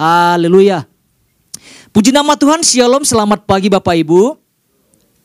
[0.00, 0.88] Haleluya.
[1.92, 4.32] Puji nama Tuhan, Shalom, selamat pagi Bapak Ibu.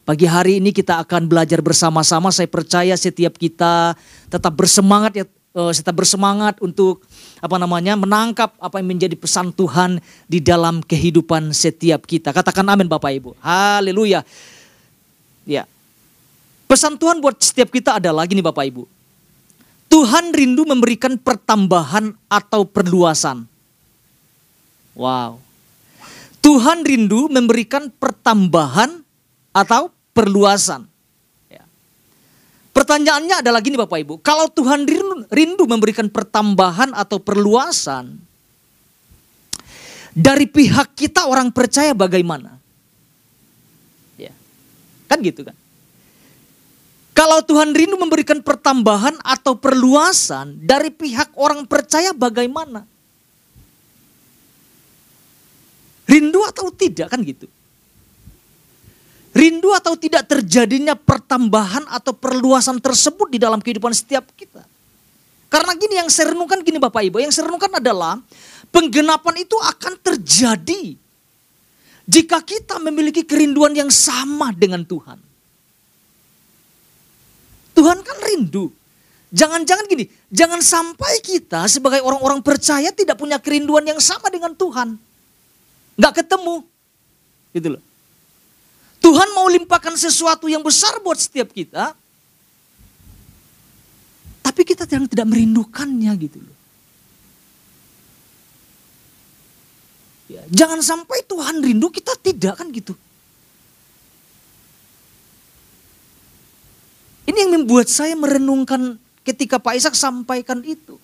[0.03, 2.27] Pagi hari ini kita akan belajar bersama-sama.
[2.27, 3.95] Saya percaya setiap kita
[4.27, 7.07] tetap bersemangat ya, eh, tetap bersemangat untuk
[7.39, 12.35] apa namanya menangkap apa yang menjadi pesan Tuhan di dalam kehidupan setiap kita.
[12.35, 13.31] Katakan amin Bapak Ibu.
[13.39, 14.27] Haleluya.
[15.47, 15.63] Ya.
[16.67, 18.83] Pesan Tuhan buat setiap kita adalah gini Bapak Ibu.
[19.87, 23.54] Tuhan rindu memberikan pertambahan atau perluasan.
[24.95, 25.43] Wow.
[26.39, 29.03] Tuhan rindu memberikan pertambahan
[29.51, 30.87] atau perluasan.
[31.51, 31.67] Ya.
[32.71, 38.23] Pertanyaannya adalah gini Bapak Ibu, kalau Tuhan rindu, rindu memberikan pertambahan atau perluasan,
[40.15, 42.55] dari pihak kita orang percaya bagaimana?
[44.15, 44.31] Ya.
[45.11, 45.57] Kan gitu kan?
[47.11, 52.87] Kalau Tuhan rindu memberikan pertambahan atau perluasan dari pihak orang percaya bagaimana?
[56.15, 57.43] Rindu atau tidak kan gitu.
[59.35, 64.63] Rindu atau tidak terjadinya pertambahan atau perluasan tersebut di dalam kehidupan setiap kita.
[65.51, 68.23] Karena gini yang saya renungkan gini Bapak Ibu, yang saya renungkan adalah
[68.71, 70.95] penggenapan itu akan terjadi
[72.07, 75.19] jika kita memiliki kerinduan yang sama dengan Tuhan.
[77.75, 78.71] Tuhan kan rindu.
[79.35, 84.95] Jangan-jangan gini, jangan sampai kita sebagai orang-orang percaya tidak punya kerinduan yang sama dengan Tuhan
[85.95, 86.63] nggak ketemu.
[87.55, 87.83] Gitu loh.
[88.99, 91.93] Tuhan mau limpahkan sesuatu yang besar buat setiap kita.
[94.45, 96.57] Tapi kita yang tidak merindukannya gitu loh.
[100.25, 102.97] Ya, jangan sampai Tuhan rindu kita tidak kan gitu.
[107.25, 110.97] Ini yang membuat saya merenungkan ketika Pak Ishak sampaikan itu.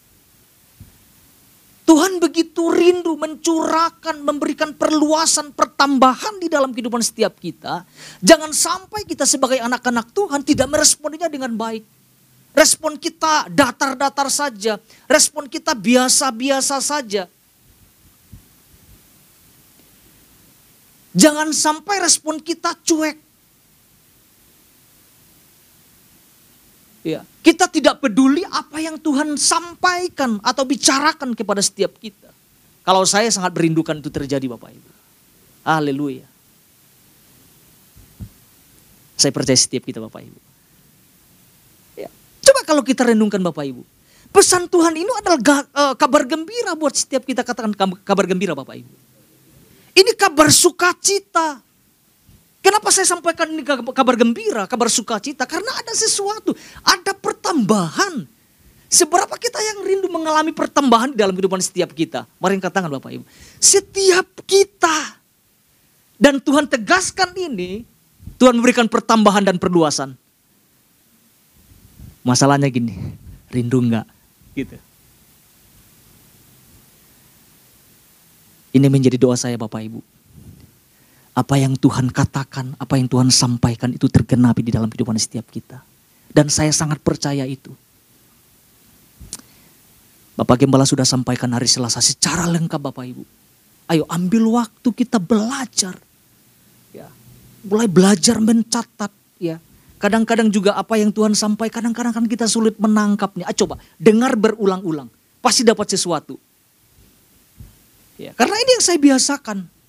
[1.85, 7.87] Tuhan begitu rindu mencurahkan, memberikan perluasan, pertambahan di dalam kehidupan setiap kita.
[8.19, 11.87] Jangan sampai kita sebagai anak-anak Tuhan tidak meresponinya dengan baik.
[12.51, 14.75] Respon kita datar-datar saja,
[15.07, 17.31] respon kita biasa-biasa saja.
[21.15, 23.15] Jangan sampai respon kita cuek.
[27.01, 32.30] Ya, kita tidak peduli apa yang Tuhan sampaikan atau bicarakan kepada setiap kita.
[32.81, 34.89] Kalau saya sangat merindukan itu terjadi Bapak Ibu.
[35.61, 36.25] Haleluya.
[39.21, 40.39] Saya percaya setiap kita Bapak Ibu.
[41.93, 42.09] Ya.
[42.41, 43.85] Coba kalau kita renungkan Bapak Ibu.
[44.31, 48.93] Pesan Tuhan ini adalah uh, kabar gembira buat setiap kita katakan kabar gembira Bapak Ibu.
[49.93, 51.61] Ini kabar sukacita.
[52.61, 55.49] Kenapa saya sampaikan ini kabar gembira, kabar sukacita?
[55.49, 56.53] Karena ada sesuatu,
[56.85, 58.40] ada pertambahan.
[58.91, 62.27] Seberapa kita yang rindu mengalami pertambahan di dalam kehidupan setiap kita?
[62.43, 63.23] Mari angkat tangan Bapak Ibu.
[63.55, 65.15] Setiap kita.
[66.19, 67.87] Dan Tuhan tegaskan ini,
[68.35, 70.13] Tuhan memberikan pertambahan dan perluasan.
[72.21, 72.93] Masalahnya gini,
[73.49, 74.05] rindu enggak?
[74.53, 74.75] Gitu.
[78.75, 80.03] Ini menjadi doa saya Bapak Ibu
[81.31, 85.79] apa yang Tuhan katakan, apa yang Tuhan sampaikan itu tergenapi di dalam kehidupan setiap kita.
[86.31, 87.71] Dan saya sangat percaya itu.
[90.35, 93.23] Bapak Gembala sudah sampaikan hari Selasa secara lengkap Bapak Ibu.
[93.91, 95.99] Ayo ambil waktu kita belajar.
[96.95, 97.11] Ya.
[97.67, 99.59] Mulai belajar mencatat ya.
[100.01, 103.45] Kadang-kadang juga apa yang Tuhan sampaikan kadang-kadang kan kita sulit menangkapnya.
[103.45, 105.11] Ah, coba dengar berulang-ulang.
[105.43, 106.39] Pasti dapat sesuatu.
[108.17, 109.81] Ya, karena ini yang saya biasakan.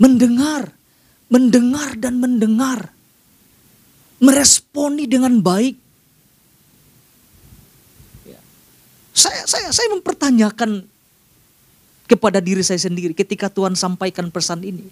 [0.00, 0.72] mendengar,
[1.28, 2.88] mendengar dan mendengar,
[4.16, 5.76] meresponi dengan baik.
[8.24, 8.40] Ya.
[9.20, 10.88] Saya, saya, saya mempertanyakan
[12.08, 14.88] kepada diri saya sendiri ketika Tuhan sampaikan pesan ini.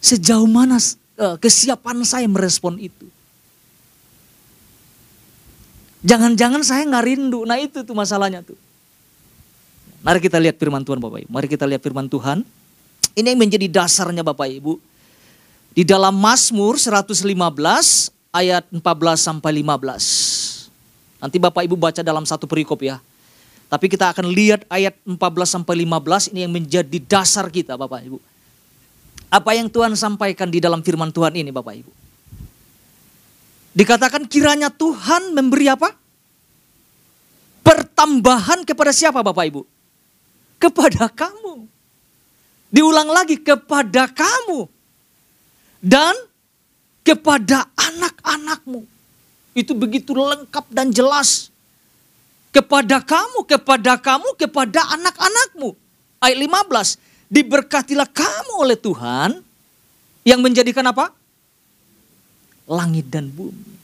[0.00, 0.80] Sejauh mana
[1.20, 3.04] uh, kesiapan saya merespon itu?
[6.00, 7.44] Jangan-jangan saya nggak rindu.
[7.44, 8.56] Nah itu tuh masalahnya tuh.
[10.00, 11.28] Mari kita lihat firman Tuhan Bapak Ibu.
[11.28, 12.40] Mari kita lihat firman Tuhan
[13.18, 14.80] ini yang menjadi dasarnya Bapak Ibu.
[15.76, 17.20] Di dalam Mazmur 115
[18.32, 18.80] ayat 14
[19.18, 20.37] sampai 15.
[21.18, 23.02] Nanti Bapak Ibu baca dalam satu perikop ya.
[23.68, 28.18] Tapi kita akan lihat ayat 14 sampai 15 ini yang menjadi dasar kita Bapak Ibu.
[29.28, 31.92] Apa yang Tuhan sampaikan di dalam firman Tuhan ini Bapak Ibu.
[33.76, 35.92] Dikatakan kiranya Tuhan memberi apa?
[37.60, 39.62] Pertambahan kepada siapa Bapak Ibu?
[40.56, 41.68] Kepada kamu.
[42.72, 44.68] Diulang lagi kepada kamu
[45.84, 46.16] dan
[47.04, 48.97] kepada anak-anakmu.
[49.58, 51.50] Itu begitu lengkap dan jelas.
[52.48, 55.76] kepada kamu, kepada kamu, kepada anak-anakmu.
[56.18, 56.96] Ayat 15,
[57.28, 59.30] diberkatilah kamu oleh Tuhan
[60.24, 61.12] yang menjadikan apa?
[62.68, 63.76] Langit dan bumi.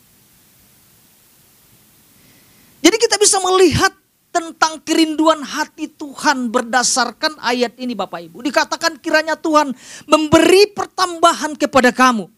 [2.85, 3.93] Jadi kita bisa melihat
[4.35, 8.45] tentang kerinduan hati Tuhan berdasarkan ayat ini Bapak Ibu.
[8.45, 9.73] Dikatakan kiranya Tuhan
[10.05, 12.29] memberi pertambahan kepada kamu.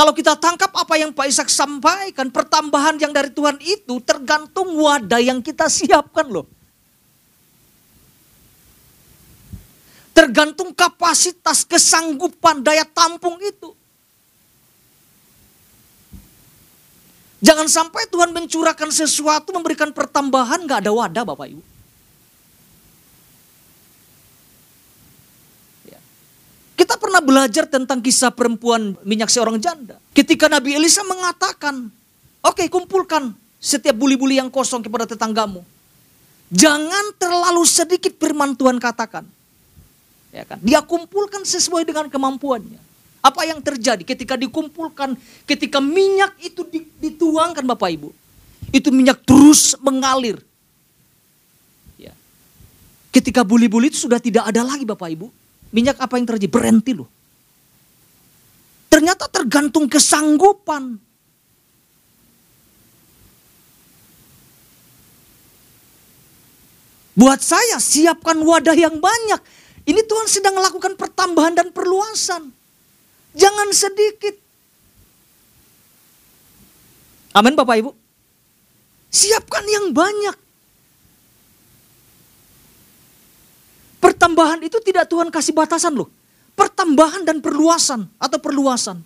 [0.00, 5.20] Kalau kita tangkap apa yang Pak Ishak sampaikan, pertambahan yang dari Tuhan itu tergantung wadah
[5.20, 6.48] yang kita siapkan loh.
[10.16, 13.76] Tergantung kapasitas, kesanggupan, daya tampung itu.
[17.44, 21.69] Jangan sampai Tuhan mencurahkan sesuatu, memberikan pertambahan, nggak ada wadah Bapak Ibu.
[26.80, 30.00] Kita pernah belajar tentang kisah perempuan minyak seorang janda.
[30.16, 31.92] Ketika Nabi Elisa mengatakan,
[32.40, 35.60] oke okay, kumpulkan setiap buli-buli yang kosong kepada tetanggamu.
[36.48, 39.28] Jangan terlalu sedikit firman Tuhan katakan.
[40.32, 40.56] Ya kan?
[40.64, 42.80] Dia kumpulkan sesuai dengan kemampuannya.
[43.20, 46.64] Apa yang terjadi ketika dikumpulkan, ketika minyak itu
[46.96, 48.08] dituangkan Bapak Ibu.
[48.72, 50.40] Itu minyak terus mengalir.
[52.00, 52.16] Ya.
[53.12, 55.28] Ketika buli-buli itu sudah tidak ada lagi Bapak Ibu.
[55.70, 56.50] Minyak apa yang terjadi?
[56.50, 57.08] Berhenti loh.
[58.90, 60.98] Ternyata tergantung kesanggupan.
[67.14, 69.40] Buat saya siapkan wadah yang banyak.
[69.86, 72.50] Ini Tuhan sedang melakukan pertambahan dan perluasan.
[73.36, 74.34] Jangan sedikit.
[77.30, 77.90] Amin Bapak Ibu.
[79.10, 80.49] Siapkan yang banyak.
[84.00, 86.08] Pertambahan itu tidak Tuhan kasih batasan loh.
[86.56, 89.04] Pertambahan dan perluasan atau perluasan.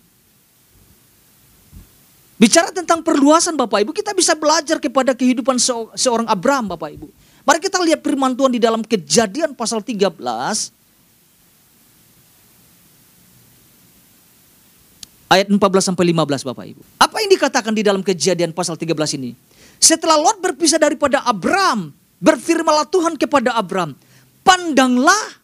[2.35, 5.55] Bicara tentang perluasan Bapak Ibu, kita bisa belajar kepada kehidupan
[5.95, 7.07] seorang Abraham Bapak Ibu.
[7.47, 10.19] Mari kita lihat firman Tuhan di dalam kejadian pasal 13
[15.31, 16.81] ayat 14 sampai 15 Bapak Ibu.
[16.99, 19.31] Apa yang dikatakan di dalam kejadian pasal 13 ini?
[19.79, 23.95] Setelah Lot berpisah daripada Abram, berfirmalah Tuhan kepada Abram,
[24.45, 25.41] pandanglah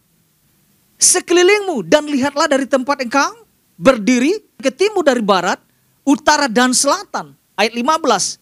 [1.02, 3.42] sekelilingmu dan lihatlah dari tempat engkau
[3.74, 5.58] berdiri ke timur dari barat,
[6.06, 7.34] utara dan selatan.
[7.58, 8.38] Ayat 15.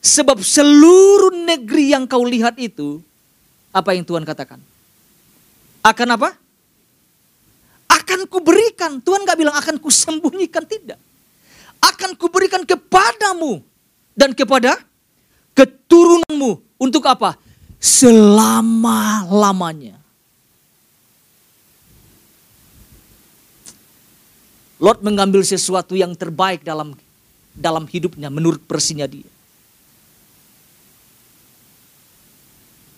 [0.00, 3.04] Sebab seluruh negeri yang kau lihat itu,
[3.68, 4.58] apa yang Tuhan katakan?
[5.84, 6.32] Akan apa?
[8.06, 9.02] akan kuberikan.
[9.02, 11.02] Tuhan gak bilang akan kusembunyikan, tidak.
[11.82, 13.60] Akan kuberikan kepadamu
[14.14, 14.78] dan kepada
[15.58, 16.62] keturunanmu.
[16.78, 17.34] Untuk apa?
[19.36, 20.00] Selama-lamanya.
[24.80, 26.96] Lot mengambil sesuatu yang terbaik dalam
[27.52, 29.28] dalam hidupnya menurut versinya dia.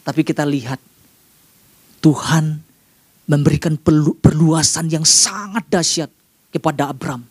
[0.07, 0.79] Tapi kita lihat
[1.99, 2.63] Tuhan
[3.27, 3.75] memberikan
[4.23, 6.11] perluasan yang sangat dahsyat
[6.55, 7.27] kepada Abram.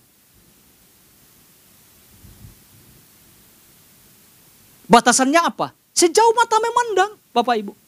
[4.92, 5.72] Batasannya apa?
[5.96, 7.87] Sejauh mata memandang, Bapak Ibu.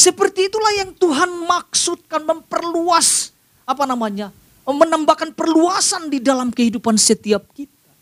[0.00, 3.36] Seperti itulah yang Tuhan maksudkan memperluas
[3.68, 4.32] apa namanya?
[4.64, 7.92] Menambahkan perluasan di dalam kehidupan setiap kita.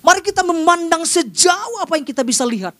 [0.00, 2.72] Mari kita memandang sejauh apa yang kita bisa lihat.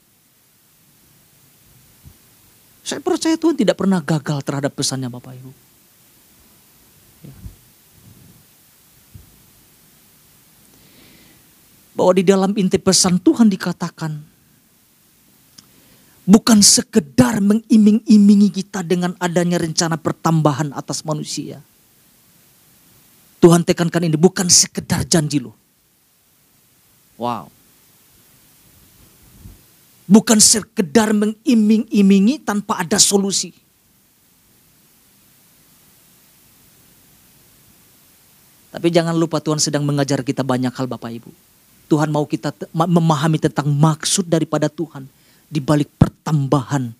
[2.87, 5.51] Saya percaya Tuhan tidak pernah gagal terhadap pesannya Bapak Ibu.
[7.27, 7.35] Ya.
[11.99, 14.36] Bahwa di dalam inti pesan Tuhan dikatakan,
[16.27, 21.63] bukan sekedar mengiming-imingi kita dengan adanya rencana pertambahan atas manusia.
[23.39, 25.55] Tuhan tekankan ini bukan sekedar janji loh.
[27.15, 27.49] Wow.
[30.11, 33.55] Bukan sekedar mengiming-imingi tanpa ada solusi.
[38.75, 41.31] Tapi jangan lupa Tuhan sedang mengajar kita banyak hal Bapak Ibu.
[41.87, 45.07] Tuhan mau kita memahami tentang maksud daripada Tuhan
[45.47, 46.91] di balik pertambahan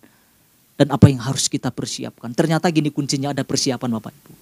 [0.77, 2.31] dan apa yang harus kita persiapkan.
[2.31, 4.33] Ternyata gini kuncinya ada persiapan Bapak Ibu.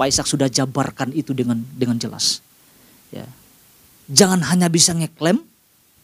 [0.00, 2.40] Pak Ishak sudah jabarkan itu dengan dengan jelas.
[3.12, 3.28] Ya.
[4.10, 5.44] Jangan hanya bisa ngeklaim,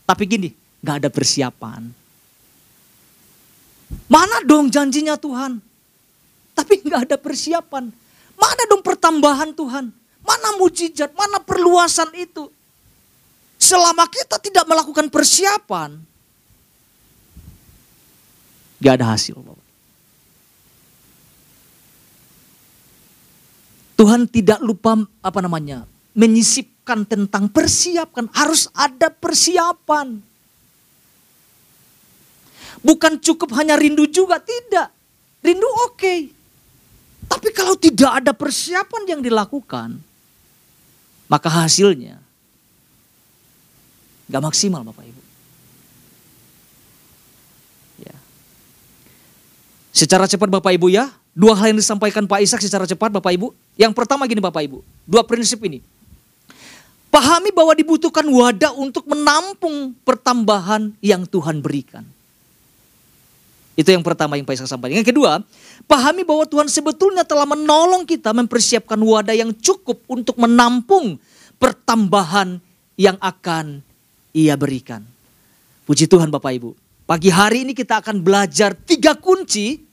[0.06, 0.50] tapi gini,
[0.86, 1.82] Gak ada persiapan.
[4.06, 5.58] Mana dong janjinya Tuhan?
[6.54, 7.90] Tapi gak ada persiapan.
[8.38, 9.90] Mana dong pertambahan Tuhan?
[10.22, 11.10] Mana mujizat?
[11.18, 12.46] Mana perluasan itu?
[13.58, 15.98] Selama kita tidak melakukan persiapan,
[18.80, 19.36] gak ada hasil.
[23.96, 28.28] Tuhan tidak lupa apa namanya menyisipkan tentang persiapkan.
[28.32, 30.20] Harus ada persiapan.
[32.84, 34.92] Bukan cukup hanya rindu juga, tidak.
[35.40, 35.96] Rindu oke.
[35.96, 36.20] Okay.
[37.26, 39.98] Tapi kalau tidak ada persiapan yang dilakukan,
[41.26, 42.22] maka hasilnya
[44.30, 45.25] gak maksimal Bapak Ibu.
[49.96, 53.56] Secara cepat Bapak Ibu ya, dua hal yang disampaikan Pak Ishak secara cepat Bapak Ibu.
[53.80, 55.80] Yang pertama gini Bapak Ibu, dua prinsip ini.
[57.08, 62.04] Pahami bahwa dibutuhkan wadah untuk menampung pertambahan yang Tuhan berikan.
[63.72, 65.00] Itu yang pertama yang Pak Ishak sampaikan.
[65.00, 65.40] Yang kedua,
[65.88, 71.16] pahami bahwa Tuhan sebetulnya telah menolong kita mempersiapkan wadah yang cukup untuk menampung
[71.56, 72.60] pertambahan
[73.00, 73.80] yang akan
[74.36, 75.00] ia berikan.
[75.88, 76.76] Puji Tuhan Bapak Ibu.
[77.06, 79.85] Pagi hari ini kita akan belajar tiga kunci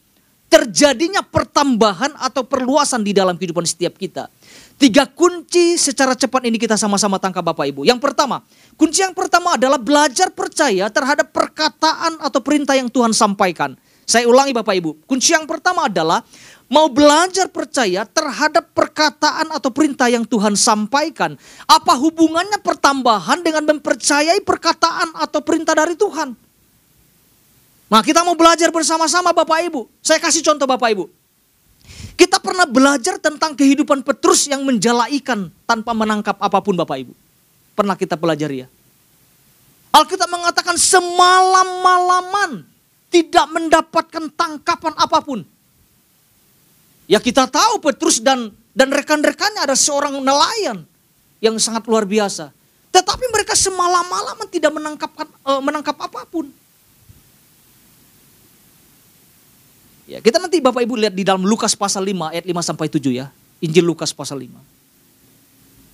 [0.53, 4.29] terjadinya pertambahan atau perluasan di dalam kehidupan setiap kita.
[4.77, 7.89] Tiga kunci secara cepat ini kita sama-sama tangkap Bapak Ibu.
[7.89, 8.45] Yang pertama,
[8.77, 13.73] kunci yang pertama adalah belajar percaya terhadap perkataan atau perintah yang Tuhan sampaikan.
[14.05, 16.21] Saya ulangi Bapak Ibu, kunci yang pertama adalah
[16.69, 21.33] mau belajar percaya terhadap perkataan atau perintah yang Tuhan sampaikan.
[21.65, 26.42] Apa hubungannya pertambahan dengan mempercayai perkataan atau perintah dari Tuhan?
[27.93, 29.85] Nah kita mau belajar bersama-sama Bapak Ibu.
[30.01, 31.05] Saya kasih contoh Bapak Ibu.
[32.17, 37.13] Kita pernah belajar tentang kehidupan Petrus yang menjala ikan tanpa menangkap apa pun Bapak Ibu.
[37.77, 38.67] Pernah kita pelajari ya.
[39.93, 42.65] Alkitab mengatakan semalam-malaman
[43.13, 45.45] tidak mendapatkan tangkapan apa pun.
[47.05, 50.81] Ya kita tahu Petrus dan dan rekan-rekannya ada seorang nelayan
[51.45, 52.49] yang sangat luar biasa.
[52.89, 55.13] Tetapi mereka semalam-malaman tidak menangkap
[55.45, 56.62] uh, menangkap apa pun.
[60.03, 63.11] Ya, kita nanti Bapak Ibu lihat di dalam Lukas pasal 5 ayat 5 sampai 7
[63.15, 63.31] ya.
[63.63, 64.59] Injil Lukas pasal 5.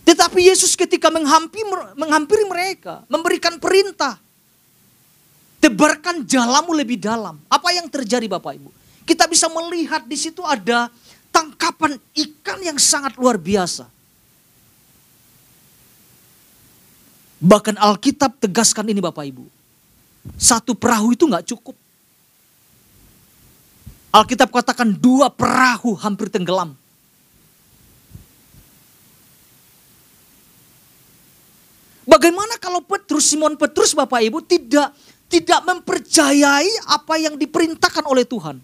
[0.09, 1.61] Tetapi Yesus ketika menghampiri,
[1.93, 4.17] menghampiri mereka, memberikan perintah.
[5.61, 7.37] Tebarkan jalamu lebih dalam.
[7.45, 8.69] Apa yang terjadi Bapak Ibu?
[9.05, 10.89] Kita bisa melihat di situ ada
[11.29, 13.85] tangkapan ikan yang sangat luar biasa.
[17.39, 19.45] Bahkan Alkitab tegaskan ini Bapak Ibu.
[20.35, 21.77] Satu perahu itu nggak cukup.
[24.09, 26.73] Alkitab katakan dua perahu hampir tenggelam.
[32.09, 34.97] Bagaimana kalau Petrus, Simon Petrus Bapak Ibu tidak
[35.29, 38.57] tidak mempercayai apa yang diperintahkan oleh Tuhan?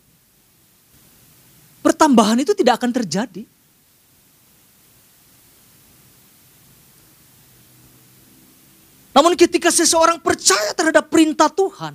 [1.85, 3.45] Pertambahan itu tidak akan terjadi.
[9.13, 11.93] Namun ketika seseorang percaya terhadap perintah Tuhan,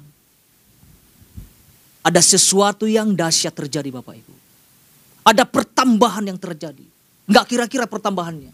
[2.01, 4.35] ada sesuatu yang dahsyat terjadi Bapak Ibu.
[5.21, 6.85] Ada pertambahan yang terjadi.
[7.29, 8.51] Enggak kira-kira pertambahannya.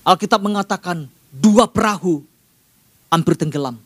[0.00, 2.24] Alkitab mengatakan dua perahu
[3.12, 3.76] hampir tenggelam.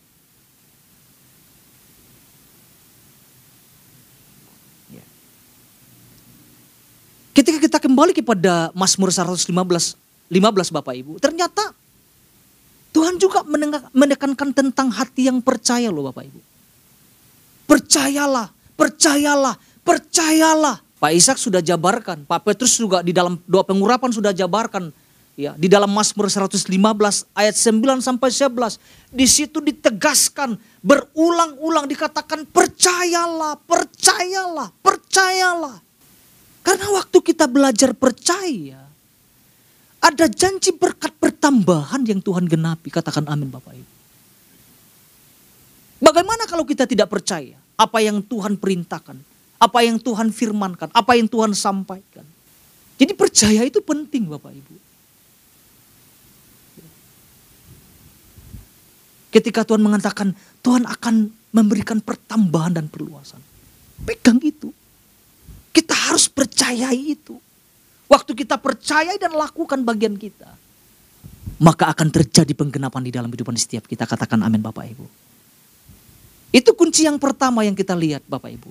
[4.95, 5.03] Ya.
[7.35, 11.75] Ketika kita kembali kepada Mazmur 115 15 Bapak Ibu, ternyata
[12.95, 13.43] Tuhan juga
[13.91, 16.54] menekankan tentang hati yang percaya loh Bapak Ibu.
[17.65, 20.77] Percayalah, percayalah, percayalah.
[21.01, 24.89] Pak Ishak sudah jabarkan, Pak Petrus juga di dalam doa pengurapan sudah jabarkan.
[25.35, 26.71] Ya, di dalam Mazmur 115
[27.35, 28.79] ayat 9 sampai 11,
[29.11, 35.83] di situ ditegaskan berulang-ulang dikatakan percayalah, percayalah, percayalah.
[36.63, 38.87] Karena waktu kita belajar percaya,
[39.99, 42.95] ada janji berkat pertambahan yang Tuhan genapi.
[42.95, 43.94] Katakan amin Bapak Ibu.
[46.03, 49.17] Bagaimana kalau kita tidak percaya apa yang Tuhan perintahkan,
[49.59, 52.27] apa yang Tuhan firmankan, apa yang Tuhan sampaikan?
[52.95, 54.75] Jadi percaya itu penting Bapak Ibu.
[59.35, 60.31] Ketika Tuhan mengatakan
[60.63, 61.15] Tuhan akan
[61.51, 63.43] memberikan pertambahan dan perluasan.
[64.03, 64.75] Pegang itu.
[65.75, 67.39] Kita harus percayai itu.
[68.07, 70.51] Waktu kita percaya dan lakukan bagian kita.
[71.59, 74.07] Maka akan terjadi penggenapan di dalam kehidupan setiap kita.
[74.07, 75.07] Katakan amin Bapak Ibu.
[76.55, 78.71] Itu kunci yang pertama yang kita lihat Bapak Ibu.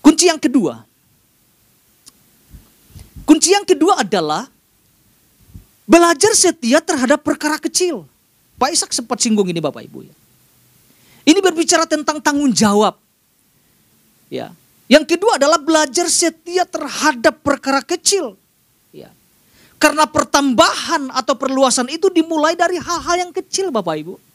[0.00, 0.80] Kunci yang kedua.
[3.28, 4.48] Kunci yang kedua adalah
[5.84, 8.08] belajar setia terhadap perkara kecil.
[8.56, 10.14] Pak Ishak sempat singgung ini Bapak Ibu ya.
[11.28, 12.96] Ini berbicara tentang tanggung jawab.
[14.32, 14.56] Ya.
[14.88, 18.40] Yang kedua adalah belajar setia terhadap perkara kecil.
[18.88, 19.12] Ya.
[19.76, 24.29] Karena pertambahan atau perluasan itu dimulai dari hal-hal yang kecil Bapak Ibu.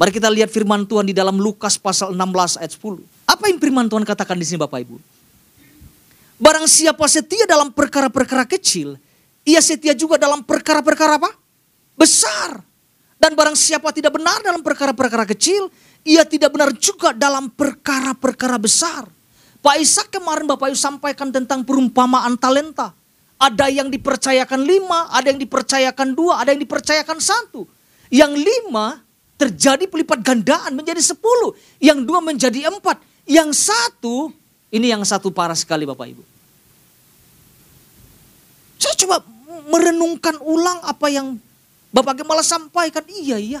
[0.00, 3.04] Mari kita lihat firman Tuhan di dalam Lukas pasal 16 ayat 10.
[3.28, 4.96] Apa yang firman Tuhan katakan di sini Bapak Ibu?
[6.40, 8.96] Barang siapa setia dalam perkara-perkara kecil,
[9.44, 11.36] ia setia juga dalam perkara-perkara apa?
[12.00, 12.64] Besar.
[13.20, 15.68] Dan barang siapa tidak benar dalam perkara-perkara kecil,
[16.00, 19.04] ia tidak benar juga dalam perkara-perkara besar.
[19.60, 22.96] Pak Ishak kemarin Bapak Ibu sampaikan tentang perumpamaan talenta.
[23.36, 27.68] Ada yang dipercayakan lima, ada yang dipercayakan dua, ada yang dipercayakan satu.
[28.08, 29.09] Yang lima
[29.40, 31.56] terjadi pelipat gandaan menjadi sepuluh.
[31.80, 33.00] Yang dua menjadi empat.
[33.24, 34.28] Yang satu,
[34.68, 36.22] ini yang satu parah sekali Bapak Ibu.
[38.76, 39.24] Saya coba
[39.72, 41.40] merenungkan ulang apa yang
[41.88, 43.00] Bapak Gembala sampaikan.
[43.08, 43.60] Iya, iya.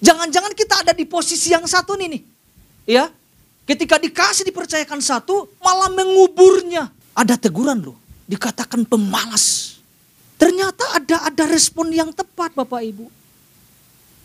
[0.00, 2.22] Jangan-jangan kita ada di posisi yang satu nih nih.
[2.86, 3.10] Ya,
[3.64, 6.88] ketika dikasih dipercayakan satu, malah menguburnya.
[7.16, 7.96] Ada teguran loh,
[8.28, 9.76] dikatakan pemalas.
[10.36, 13.08] Ternyata ada ada respon yang tepat Bapak Ibu.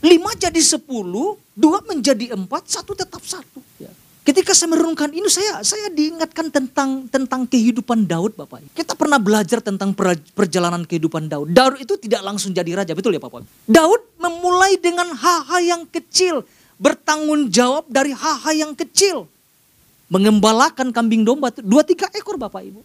[0.01, 3.61] Lima jadi sepuluh, dua menjadi empat, satu tetap satu.
[3.77, 3.93] Ya.
[4.21, 8.61] Ketika saya merenungkan ini saya saya diingatkan tentang tentang kehidupan Daud Bapak.
[8.73, 9.97] Kita pernah belajar tentang
[10.37, 11.49] perjalanan kehidupan Daud.
[11.53, 13.45] Daud itu tidak langsung jadi raja, betul ya Bapak?
[13.65, 16.45] Daud memulai dengan hal-hal yang kecil,
[16.77, 19.25] bertanggung jawab dari hal-hal yang kecil.
[20.09, 22.81] Mengembalakan kambing domba dua tiga ekor Bapak Ibu.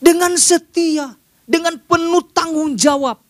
[0.00, 1.12] Dengan setia,
[1.44, 3.20] dengan penuh tanggung jawab.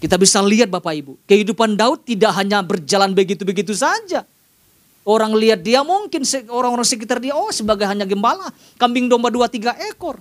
[0.00, 4.24] Kita bisa lihat Bapak Ibu, kehidupan Daud tidak hanya berjalan begitu-begitu saja.
[5.04, 8.48] Orang lihat dia mungkin orang-orang sekitar dia, oh sebagai hanya gembala,
[8.80, 10.16] kambing domba dua tiga ekor.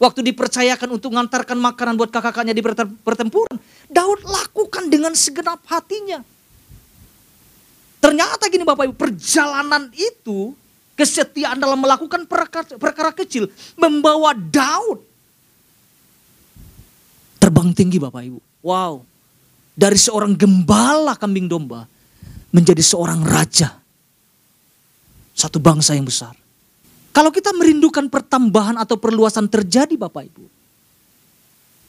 [0.00, 2.62] Waktu dipercayakan untuk mengantarkan makanan buat kakak-kakaknya di
[3.04, 3.54] pertempuran,
[3.86, 6.24] Daud lakukan dengan segenap hatinya.
[8.00, 10.56] Ternyata gini Bapak Ibu, perjalanan itu,
[10.96, 15.04] kesetiaan dalam melakukan perkara, perkara kecil, membawa Daud
[17.36, 18.40] terbang tinggi Bapak Ibu.
[18.64, 19.04] Wow,
[19.80, 21.88] dari seorang gembala kambing domba
[22.52, 23.80] menjadi seorang raja.
[25.32, 26.36] Satu bangsa yang besar.
[27.16, 30.44] Kalau kita merindukan pertambahan atau perluasan terjadi Bapak Ibu.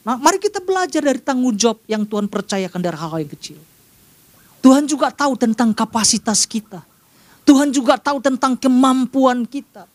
[0.02, 3.60] Nah, mari kita belajar dari tanggung jawab yang Tuhan percayakan dari hal-hal yang kecil.
[4.64, 6.80] Tuhan juga tahu tentang kapasitas kita.
[7.44, 9.86] Tuhan juga tahu tentang kemampuan kita.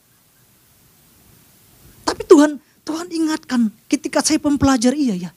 [2.07, 5.31] Tapi Tuhan Tuhan ingatkan ketika saya pempelajar iya ya.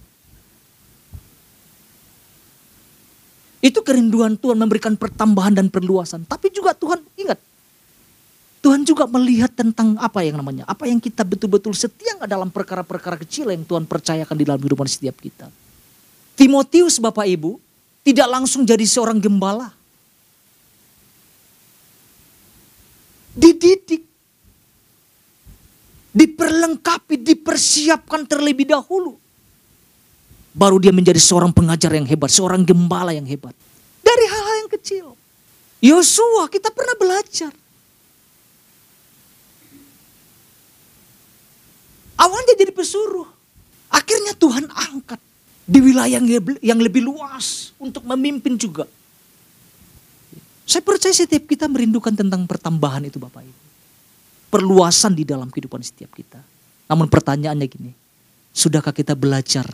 [3.60, 6.24] Itu kerinduan Tuhan memberikan pertambahan dan perluasan.
[6.24, 7.36] Tapi juga Tuhan ingat,
[8.64, 13.52] Tuhan juga melihat tentang apa yang namanya, apa yang kita betul-betul setia dalam perkara-perkara kecil
[13.52, 15.52] yang Tuhan percayakan di dalam kehidupan setiap kita.
[16.40, 17.60] Timotius Bapak Ibu
[18.00, 19.76] tidak langsung jadi seorang gembala.
[23.36, 24.04] Dididik,
[26.16, 29.20] diperlengkapi, dipersiapkan terlebih dahulu.
[30.50, 33.54] Baru dia menjadi seorang pengajar yang hebat, seorang gembala yang hebat.
[34.02, 35.06] Dari hal-hal yang kecil.
[35.78, 37.54] Yosua kita pernah belajar.
[42.20, 43.24] Awalnya jadi pesuruh.
[43.88, 45.16] Akhirnya Tuhan angkat
[45.64, 46.18] di wilayah
[46.60, 48.84] yang lebih luas untuk memimpin juga.
[50.66, 53.62] Saya percaya setiap kita merindukan tentang pertambahan itu Bapak Ibu.
[54.50, 56.42] Perluasan di dalam kehidupan setiap kita.
[56.90, 57.90] Namun pertanyaannya gini,
[58.50, 59.66] sudahkah kita belajar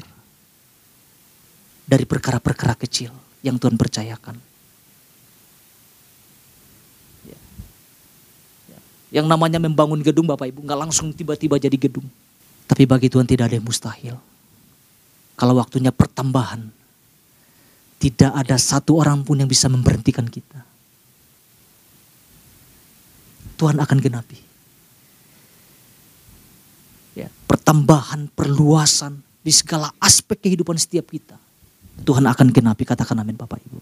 [1.87, 3.14] dari perkara-perkara kecil
[3.46, 4.35] yang Tuhan percayakan.
[7.31, 7.38] Ya.
[8.66, 8.79] Ya.
[9.22, 12.05] Yang namanya membangun gedung Bapak Ibu nggak langsung tiba-tiba jadi gedung.
[12.66, 14.18] Tapi bagi Tuhan tidak ada yang mustahil.
[15.38, 16.66] Kalau waktunya pertambahan,
[18.03, 20.66] tidak ada satu orang pun yang bisa memberhentikan kita.
[23.57, 24.42] Tuhan akan genapi.
[27.16, 31.45] Ya, pertambahan, perluasan di segala aspek kehidupan setiap kita
[32.04, 33.78] Tuhan akan genapi, katakan amin Bapak Ibu.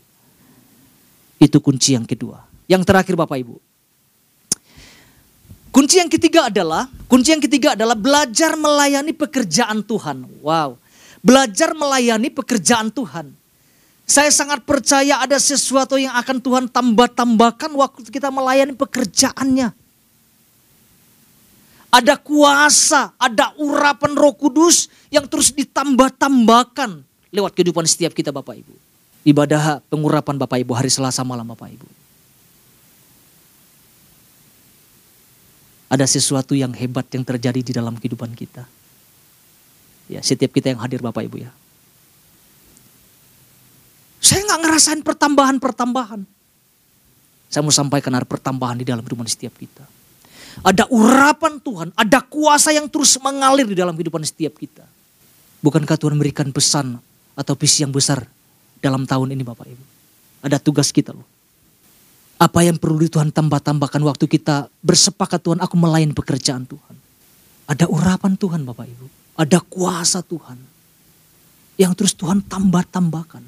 [1.43, 2.47] Itu kunci yang kedua.
[2.71, 3.57] Yang terakhir Bapak Ibu.
[5.75, 10.23] Kunci yang ketiga adalah, kunci yang ketiga adalah belajar melayani pekerjaan Tuhan.
[10.39, 10.79] Wow.
[11.19, 13.35] Belajar melayani pekerjaan Tuhan.
[14.05, 19.73] Saya sangat percaya ada sesuatu yang akan Tuhan tambah-tambahkan waktu kita melayani pekerjaannya.
[21.91, 28.75] Ada kuasa, ada urapan roh kudus yang terus ditambah-tambahkan lewat kehidupan setiap kita Bapak Ibu.
[29.27, 31.89] Ibadah pengurapan Bapak Ibu hari Selasa malam Bapak Ibu.
[35.91, 38.63] Ada sesuatu yang hebat yang terjadi di dalam kehidupan kita.
[40.07, 41.51] Ya, setiap kita yang hadir Bapak Ibu ya.
[44.23, 46.23] Saya nggak ngerasain pertambahan-pertambahan.
[47.51, 49.85] Saya mau sampaikan ada pertambahan di dalam kehidupan setiap kita.
[50.63, 54.87] Ada urapan Tuhan, ada kuasa yang terus mengalir di dalam kehidupan setiap kita.
[55.63, 56.99] Bukankah Tuhan memberikan pesan
[57.35, 58.27] atau visi yang besar
[58.79, 59.85] dalam tahun ini Bapak Ibu.
[60.47, 61.27] Ada tugas kita loh.
[62.39, 66.97] Apa yang perlu Tuhan tambah-tambahkan waktu kita bersepakat Tuhan aku melayani pekerjaan Tuhan.
[67.65, 69.07] Ada urapan Tuhan Bapak Ibu.
[69.41, 70.59] Ada kuasa Tuhan.
[71.81, 73.43] Yang terus Tuhan tambah-tambahkan.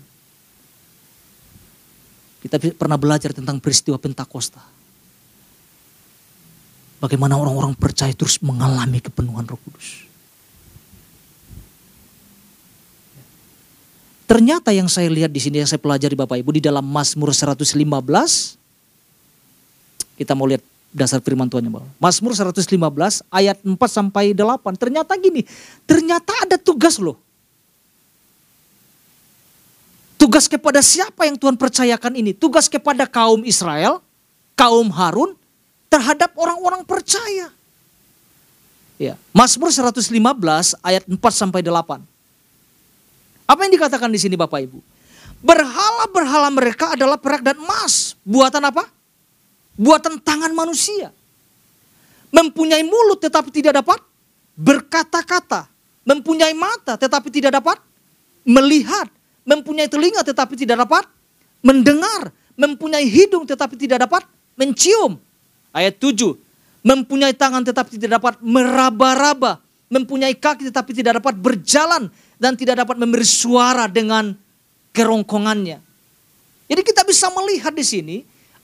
[2.46, 4.62] Kita pernah belajar tentang peristiwa Pentakosta.
[6.96, 10.08] Bagaimana orang-orang percaya terus mengalami kepenuhan roh kudus.
[14.26, 17.78] Ternyata yang saya lihat di sini yang saya pelajari Bapak Ibu di dalam Mazmur 115
[20.16, 21.86] kita mau lihat dasar firman Tuhan Bapak.
[22.00, 22.72] Mazmur 115
[23.28, 24.80] ayat 4 sampai 8.
[24.80, 25.44] Ternyata gini,
[25.84, 27.20] ternyata ada tugas loh.
[30.16, 32.32] Tugas kepada siapa yang Tuhan percayakan ini?
[32.32, 34.00] Tugas kepada kaum Israel,
[34.56, 35.36] kaum Harun
[35.92, 37.52] terhadap orang-orang percaya.
[38.96, 40.08] Ya, Mazmur 115
[40.80, 42.15] ayat 4 sampai 8.
[43.46, 44.78] Apa yang dikatakan di sini Bapak Ibu?
[45.40, 48.18] Berhala-berhala mereka adalah perak dan emas.
[48.26, 48.90] Buatan apa?
[49.78, 51.14] Buatan tangan manusia.
[52.34, 54.02] Mempunyai mulut tetapi tidak dapat
[54.58, 55.70] berkata-kata.
[56.02, 57.78] Mempunyai mata tetapi tidak dapat
[58.42, 59.06] melihat.
[59.46, 61.06] Mempunyai telinga tetapi tidak dapat
[61.62, 62.34] mendengar.
[62.58, 64.26] Mempunyai hidung tetapi tidak dapat
[64.58, 65.22] mencium.
[65.70, 66.34] Ayat 7.
[66.82, 69.62] Mempunyai tangan tetapi tidak dapat meraba-raba.
[69.86, 74.36] Mempunyai kaki tetapi tidak dapat berjalan dan tidak dapat memberi suara dengan
[74.92, 75.78] kerongkongannya.
[76.66, 78.16] Jadi kita bisa melihat di sini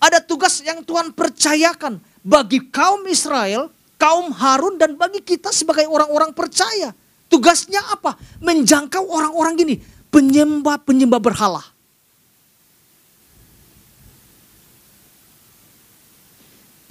[0.02, 6.34] ada tugas yang Tuhan percayakan bagi kaum Israel, kaum Harun dan bagi kita sebagai orang-orang
[6.34, 6.90] percaya.
[7.30, 8.18] Tugasnya apa?
[8.44, 9.74] Menjangkau orang-orang gini,
[10.12, 11.71] penyembah-penyembah berhala.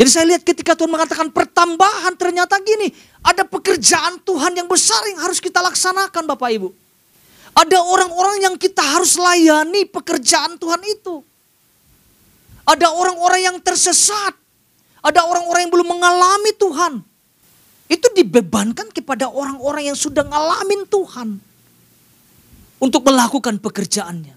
[0.01, 2.89] Jadi saya lihat ketika Tuhan mengatakan pertambahan ternyata gini.
[3.21, 6.73] Ada pekerjaan Tuhan yang besar yang harus kita laksanakan Bapak Ibu.
[7.53, 11.21] Ada orang-orang yang kita harus layani pekerjaan Tuhan itu.
[12.65, 14.33] Ada orang-orang yang tersesat.
[15.05, 17.05] Ada orang-orang yang belum mengalami Tuhan.
[17.85, 21.29] Itu dibebankan kepada orang-orang yang sudah ngalamin Tuhan.
[22.81, 24.33] Untuk melakukan pekerjaannya.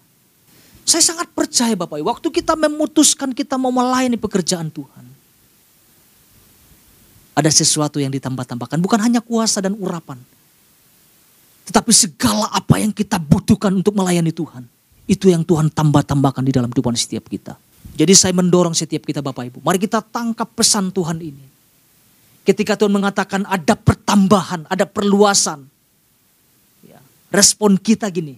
[0.85, 2.13] Saya sangat percaya Bapak Ibu.
[2.13, 5.14] Waktu kita memutuskan kita mau melayani pekerjaan Tuhan
[7.35, 8.79] ada sesuatu yang ditambah-tambahkan.
[8.79, 10.17] Bukan hanya kuasa dan urapan.
[11.67, 14.63] Tetapi segala apa yang kita butuhkan untuk melayani Tuhan.
[15.05, 17.59] Itu yang Tuhan tambah-tambahkan di dalam kehidupan setiap kita.
[17.95, 19.59] Jadi saya mendorong setiap kita Bapak Ibu.
[19.61, 21.45] Mari kita tangkap pesan Tuhan ini.
[22.45, 25.65] Ketika Tuhan mengatakan ada pertambahan, ada perluasan.
[26.85, 27.01] Ya,
[27.33, 28.37] respon kita gini.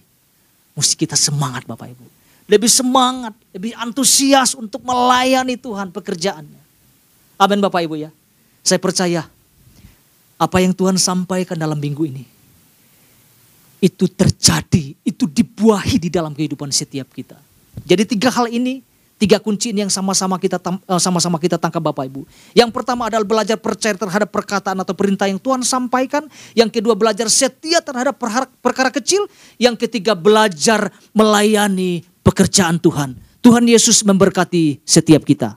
[0.77, 2.05] Mesti kita semangat Bapak Ibu.
[2.47, 6.61] Lebih semangat, lebih antusias untuk melayani Tuhan pekerjaannya.
[7.35, 8.11] Amin Bapak Ibu ya.
[8.67, 9.23] Saya percaya
[10.35, 12.27] apa yang Tuhan sampaikan dalam minggu ini
[13.79, 17.39] itu terjadi, itu dibuahi di dalam kehidupan setiap kita.
[17.87, 18.83] Jadi tiga hal ini,
[19.15, 22.27] tiga kunci ini yang sama-sama kita eh, sama-sama kita tangkap Bapak Ibu.
[22.57, 26.25] Yang pertama adalah belajar percaya terhadap perkataan atau perintah yang Tuhan sampaikan.
[26.51, 28.19] Yang kedua belajar setia terhadap
[28.59, 29.29] perkara kecil.
[29.61, 33.15] Yang ketiga belajar melayani pekerjaan Tuhan.
[33.45, 35.55] Tuhan Yesus memberkati setiap kita.